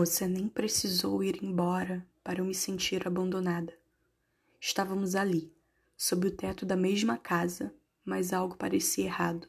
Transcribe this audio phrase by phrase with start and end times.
[0.00, 3.78] Você nem precisou ir embora para eu me sentir abandonada.
[4.58, 5.54] Estávamos ali,
[5.94, 9.46] sob o teto da mesma casa, mas algo parecia errado.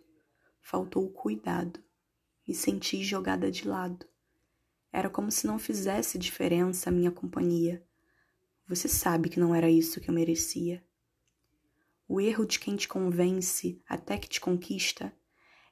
[0.61, 1.79] Faltou o cuidado.
[2.45, 4.05] Me senti jogada de lado.
[4.91, 7.81] Era como se não fizesse diferença a minha companhia.
[8.67, 10.83] Você sabe que não era isso que eu merecia.
[12.09, 15.13] O erro de quem te convence até que te conquista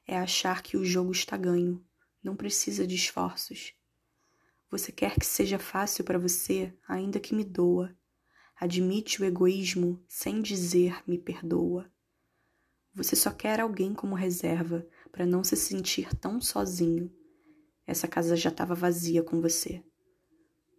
[0.06, 1.84] é achar que o jogo está ganho,
[2.24, 3.78] não precisa de esforços.
[4.70, 7.92] Você quer que seja fácil para você, ainda que me doa.
[8.54, 11.90] Admite o egoísmo sem dizer me perdoa.
[12.94, 17.12] Você só quer alguém como reserva para não se sentir tão sozinho.
[17.84, 19.82] Essa casa já estava vazia com você.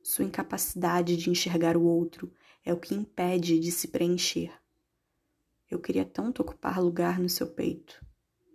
[0.02, 2.34] Sua incapacidade de enxergar o outro
[2.64, 4.54] é o que impede de se preencher.
[5.70, 8.06] Eu queria tanto ocupar lugar no seu peito,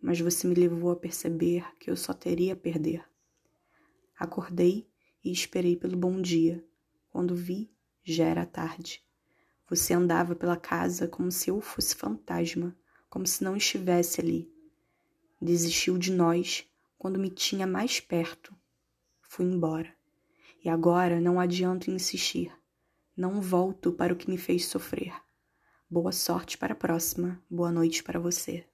[0.03, 3.05] mas você me levou a perceber que eu só teria a perder.
[4.19, 4.89] Acordei
[5.27, 6.65] e esperei pelo bom dia.
[7.11, 7.69] Quando vi,
[8.05, 9.03] já era tarde.
[9.69, 12.77] Você andava pela casa como se eu fosse fantasma,
[13.11, 14.49] como se não estivesse ali.
[15.43, 16.65] Desistiu de nós
[16.97, 18.55] quando me tinha mais perto.
[19.21, 19.93] Fui embora.
[20.65, 22.53] E agora não adianta insistir.
[23.17, 25.13] Não volto para o que me fez sofrer.
[25.91, 27.43] Boa sorte para a próxima.
[27.51, 28.65] Boa noite para você.